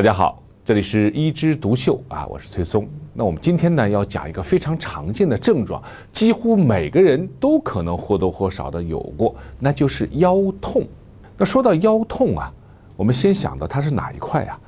[0.00, 2.88] 大家好，这里是一枝独秀啊，我是崔松。
[3.12, 10.88] 那我们今天呢要讲一个非常常见的症状，几乎每个人都可能或多或少的有过，那就是腰痛。
[11.36, 12.50] 那说到腰痛啊，
[12.96, 14.58] 我们先想到它是哪一块啊？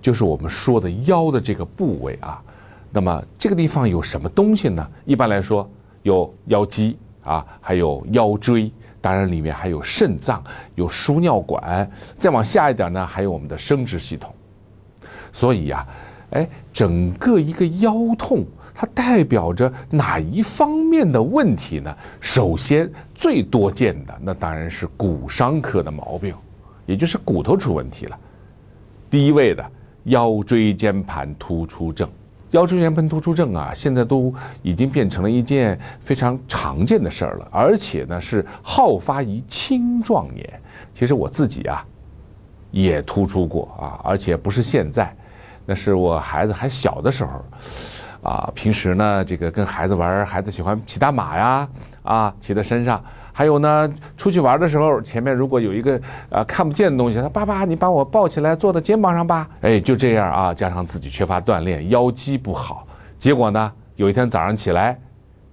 [0.00, 2.42] 就是我们说的腰的这个部位啊。
[2.90, 4.90] 那么这个地方有什么东西呢？
[5.04, 5.68] 一般来说
[6.04, 8.72] 有腰肌啊，还有腰椎。
[9.02, 10.42] 当然，里面还有肾脏，
[10.74, 14.34] 有输尿管，再往下一点呢，还有我们的生殖系统。
[15.32, 15.86] 所以呀，
[16.30, 18.44] 哎，整个一个腰痛，
[18.74, 21.94] 它代表着哪一方面的问题呢？
[22.20, 26.34] 首先，最多见的那当然是骨伤科的毛病，
[26.86, 28.18] 也就是骨头出问题了。
[29.08, 29.64] 第一位的
[30.04, 32.08] 腰椎间盘突出症。
[32.52, 40.60] 腰椎间盘突出症啊，现在都已经变成了一件非常常见的事儿了，而且呢是好发于青壮年。
[40.92, 41.86] 其实我自己啊，
[42.72, 45.14] 也突出过啊，而且不是现在，
[45.70, 47.44] 那是我孩子还小的时候，
[48.28, 51.68] 啊，平时呢这个跟孩子玩，孩子喜欢骑大马呀，
[52.02, 53.00] 啊，骑在身上。
[53.32, 55.98] 还有呢，出去玩的时候，前面如果有一个
[56.28, 59.48] 呃看不见的东西，他爸爸，你把我抱起来，坐到肩膀上吧。
[59.60, 62.84] 哎，就这样啊，加上自己缺乏锻炼，腰肌不好，
[63.16, 64.98] 结果呢，有一天早上起来，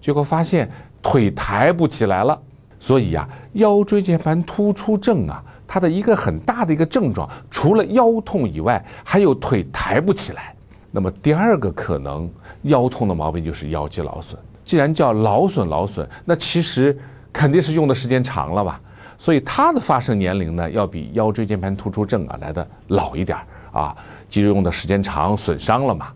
[0.01, 0.67] 结果发现
[1.03, 2.35] 腿抬不起来了。
[2.79, 10.55] 所以呀，腰椎间盘突出症啊，他的一个很大的一个症状，除了腰痛以外，还有腿抬不起来。
[10.91, 12.29] 那么第二个可能
[12.63, 14.39] 腰痛的毛病就是腰肌劳损。
[14.63, 16.97] 既然叫劳损劳损，那其实。
[17.33, 18.81] 肯定是用的时间长了吧，
[19.15, 23.45] 所以它的发生年龄呢，要比腰椎间盘突出症啊来的老一点儿
[23.79, 23.95] 啊，
[24.27, 26.07] 肌肉用的时间长，损伤了嘛。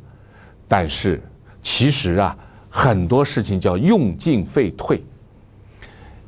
[0.67, 1.21] 但是
[1.61, 2.35] 其实啊，
[2.71, 5.03] 很多事情叫用进废退。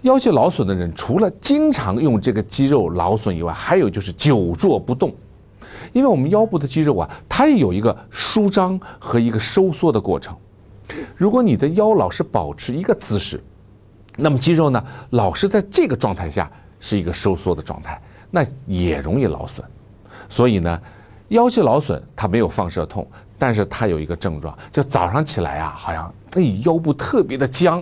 [0.03, 5.13] 腰肌劳损的人，除了经常用这个肌肉劳损以外，还有就是久坐不动，
[5.94, 10.35] 因为我们腰部的肌肉啊，它也有一个舒张和一个收缩的过程。
[11.16, 13.41] 如果你的腰老是保持一个姿势，
[14.17, 17.99] 那么肌肉呢，老是在这个状态下是一个收缩的状态，
[18.29, 19.66] 那也容易劳损。
[20.28, 20.81] 所以呢，
[21.29, 23.07] 腰肌劳损它没有放射痛，
[23.39, 27.81] 但是它有一个症状，就早上起来啊，好像哎腰部特别的僵，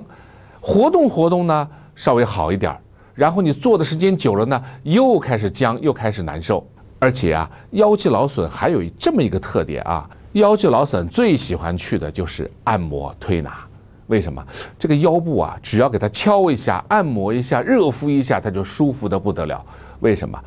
[0.59, 2.79] 活动活动呢稍微好一点儿，
[3.13, 6.65] 然后你坐的时间久了呢，又开始僵，又开始难受。
[6.99, 13.65] 而且啊，腰肌劳损还有这么一个特点啊，腰肌劳损最喜欢去的就是按摩推拿。
[14.05, 14.45] 为什么
[14.77, 19.65] 这个腰部啊，只要给它敲一下、按摩一下、热敷一下，它就舒服的不得了？
[20.01, 20.39] 为什么？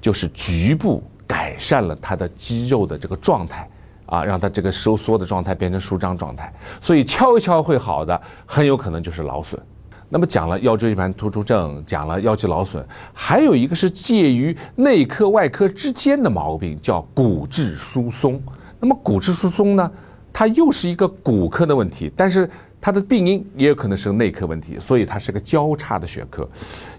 [0.00, 3.68] 就是局部改善了它的肌肉的这个状态
[4.06, 6.50] 啊，让它这个收缩的状态变成舒张状态。
[6.80, 9.60] 所以敲一敲会好的，很有可能就是劳损。
[10.08, 18.40] 那么讲了腰椎间盘突出症，讲了腰肌劳损，还有一个是介于内科外科之间的毛病，叫骨质疏松。
[18.80, 19.90] 那么骨质疏松呢，
[20.32, 22.48] 它又是一个骨科的问题，但是。
[22.80, 26.48] 它的病因也有可能是内科问题，所以它是个交叉的学科。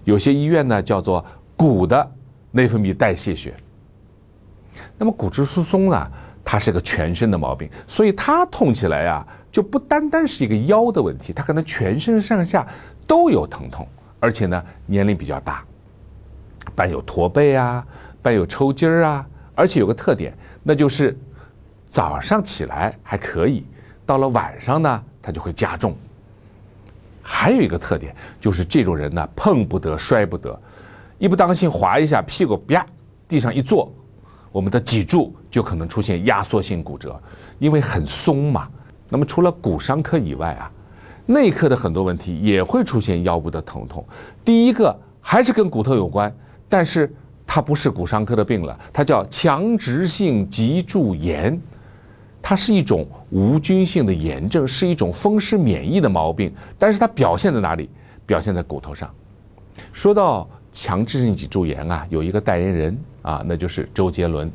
[0.04, 1.24] 有些医院呢叫做
[1.56, 2.06] 骨的
[2.50, 3.54] 内分泌代谢学。
[4.98, 6.06] 那么骨质疏松呢，
[6.52, 12.66] 它是个全身的毛病，所以它痛起来呀，就不单单是一个腰的问题，它可能全身上下
[13.06, 13.86] 都有疼痛，
[14.18, 15.64] 而且呢年龄比较大，
[16.74, 17.86] 伴有驼背啊，
[18.20, 19.24] 伴有抽筋儿啊，
[19.54, 21.16] 而且有个特点，那就是
[21.86, 23.64] 早上起来还可以，
[24.04, 25.04] 到了晚上呢。
[25.22, 25.94] 它就会加重。
[27.22, 30.58] 还有一个特点就是这种人呢，碰不得，摔不得，
[31.18, 32.84] 一不当心滑一下，屁股啪
[33.28, 33.92] 地上一坐，
[34.52, 37.20] 我们的脊柱就可能出现压缩性骨折，
[37.58, 38.68] 因为很松嘛。
[39.08, 40.70] 那么除了骨伤科以外啊，
[41.26, 44.04] 内科的很多问题也会出现腰部的疼痛。
[44.44, 46.32] 第一个还是跟骨头有关，
[46.68, 47.12] 但是
[47.46, 51.60] 它不是骨伤科的病了，它叫强直性脊柱炎。
[52.42, 57.90] 它是一种无菌性的炎症，是一种风湿免疫的毛病，但是它表现在哪里？
[58.24, 59.12] 表现在骨头上。
[59.92, 64.50] 说到强直性脊柱炎啊，有一个代言人啊，那就是周杰伦，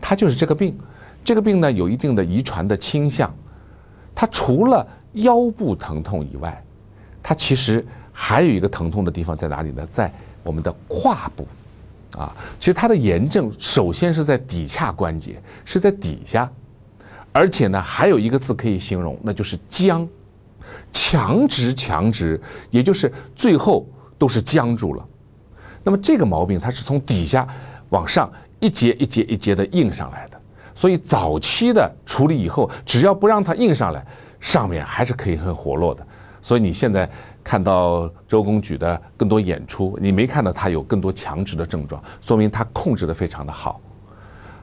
[0.00, 0.78] 他就是这个病。
[1.24, 3.32] 这个病呢，有一定的遗传的倾向。
[4.14, 6.64] 它除了腰部疼痛以外，
[7.22, 9.86] 它其实还有一个疼痛的地方在哪里呢？
[9.90, 10.12] 在
[10.42, 11.46] 我们的胯部。
[12.16, 16.50] 啊，其实它的炎症首先是在骶髂关节，是在底下。
[17.30, 20.08] 而且呢，还有一个字可以形容，那就是僵，
[20.90, 22.40] 强直强直，
[22.70, 23.86] 也就是最后
[24.16, 25.06] 都是僵住了。
[25.84, 27.46] 那么这个毛病它是从底下
[27.90, 28.30] 往上
[28.60, 30.40] 一节一节一节的硬上来的，
[30.74, 34.04] 所以早期的处理以后，只要不让它硬上来，
[34.40, 36.06] 上面还是可以很活络的。
[36.40, 37.08] 所以你现在
[37.42, 43.80] 看到周公举的更多演出，你没看到他有更多强直的症状，说明他控制的非常的好。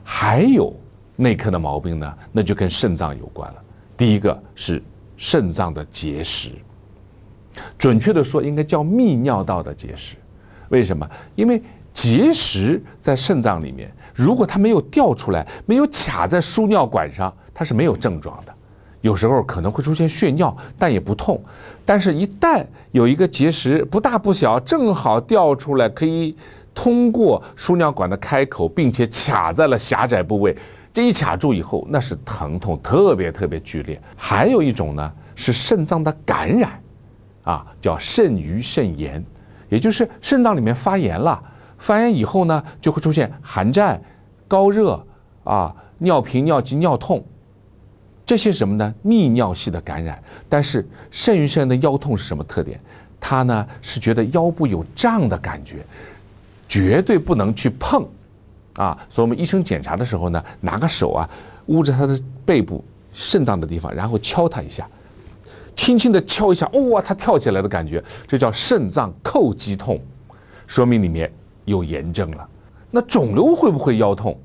[0.04, 0.74] 还有。
[1.18, 3.64] 内科的毛病呢，那就跟肾脏有关了。
[3.96, 4.84] 第一个是
[5.16, 6.50] 肾脏的结石，
[7.78, 10.18] 准确的说应该叫泌尿道的结石。
[10.68, 11.10] 为什么？
[11.36, 11.64] 因为
[11.96, 18.54] 结石在肾脏里面，如果它没有掉出来，没有卡在输尿管上，它是没有症状的。
[19.00, 21.42] 有时候可能会出现血尿，但也不痛。
[21.86, 26.36] 但是，一旦有一个结石，不大不小，正好掉出来，可以
[26.74, 30.54] 通过输尿管的开口，并且卡在了狭窄部位。
[30.92, 34.02] 这一卡住以后，那是疼痛特别特别剧烈。
[34.18, 36.82] 还有一种呢，是肾脏的感染，
[37.44, 39.24] 啊，叫肾盂肾炎，
[39.70, 41.42] 也就是肾脏里面发炎了。
[41.78, 44.02] 发炎以后呢，就会出现寒战、
[44.48, 45.04] 高热
[45.44, 47.24] 啊、尿频、尿急、尿痛。
[48.26, 48.94] 这些什么呢？
[49.06, 52.80] 泌尿系的感染，但是肾盂肾炎的腰痛是什么特点？
[53.20, 55.86] 他呢是觉得腰部有胀的感觉，
[56.68, 58.04] 绝对不能去碰，
[58.76, 61.30] 啊，所以我们医生检查的时候呢，拿个手啊
[61.68, 62.84] 捂着他的背部
[63.14, 64.88] 肾脏的地方，然后敲他一下，
[65.76, 70.00] 轻轻的敲一下，哇，他跳起来的感觉，这叫肾脏叩击痛，
[70.68, 71.32] 说明里面
[71.66, 72.48] 有炎症了。
[72.90, 74.40] 那肿瘤会不会腰痛？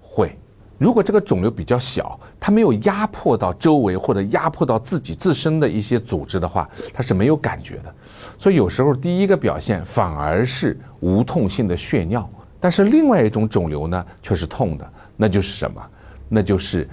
[0.00, 0.36] 会。
[0.78, 7.94] 如果这个肿瘤比较小，它没有压迫到周围或者压迫到自己自身的一些组织的话，它是没有感觉的。
[8.36, 12.28] 所以有时候第一个表现反而是无痛性的血尿，
[12.58, 15.80] 但是另外一种肿瘤呢却是痛的，那就是什么？
[16.28, 16.88] 那就是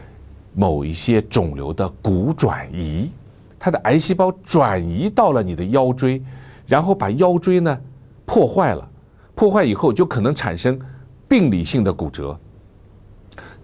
[0.54, 3.10] 某一些肿瘤的骨转移，
[3.58, 6.22] 它的癌细胞转移到了你的腰椎，
[6.68, 7.80] 然后把腰椎呢
[8.26, 8.89] 破坏了，
[9.40, 10.78] 破坏以后就可能产生
[11.26, 12.38] 病理性的骨折。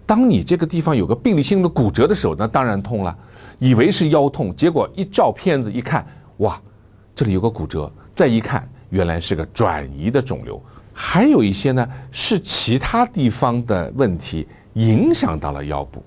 [0.06, 3.14] 当你这个地方有个病理性的骨折的时候，那当然痛了，
[3.58, 6.06] 以为是腰痛，结果一照片子一看，
[6.38, 6.58] 哇，
[7.14, 10.58] 这里有个骨折，再一看，原来是个转移的肿瘤。
[10.94, 16.02] 还有一些呢是其他地方的问题影响到了腰部，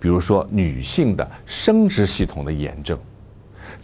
[0.00, 2.98] 比如说女性的生殖系统的炎症。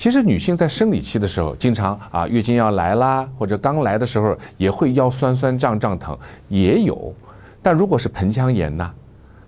[0.00, 6.18] 其实女性在生理期的时候，经常啊月经要来啦，或者刚来的时候也会腰酸酸胀胀疼，
[6.48, 7.14] 也有。
[7.60, 8.94] 但如果是盆腔炎呢？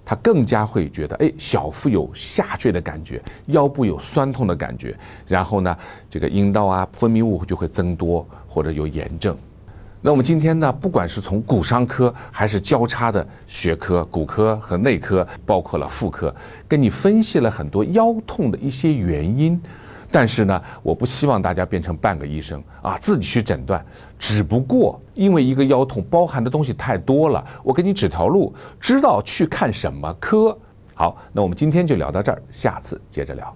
[0.05, 4.95] 她更加会觉得，哎，小腹有下坠的感觉，腰部有酸痛的感觉，
[5.27, 5.75] 然后呢，
[6.11, 9.35] 这个阴道啊分泌物就会增多或者有炎症。
[10.03, 16.35] 那我们今天呢，不管是从骨伤科还是交叉的学科，骨科和内科，包括了妇科，
[16.69, 19.59] 跟你分析了很多腰痛的一些原因。
[20.13, 23.85] 但是呢，我不希望大家变成半个医生啊，自己去诊断。
[24.19, 30.57] 只不过因为一个腰痛包含的东西太多了，我给你指条路，知道去看什么科。
[30.95, 33.53] 好，那我们今天就聊到这儿，下次接着聊。